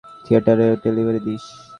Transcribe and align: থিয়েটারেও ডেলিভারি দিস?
থিয়েটারেও 0.25 0.73
ডেলিভারি 0.83 1.19
দিস? 1.25 1.43